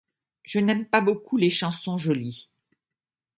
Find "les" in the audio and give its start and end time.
1.37-1.51